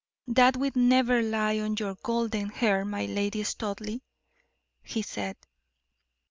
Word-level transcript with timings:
"That 0.25 0.57
will 0.57 0.71
never 0.73 1.21
lie 1.21 1.59
on 1.59 1.75
your 1.77 1.93
golden 1.93 2.49
hair, 2.49 2.83
my 2.83 3.05
Lady 3.05 3.43
Studleigh," 3.43 4.01
he 4.81 5.03
said. 5.03 5.37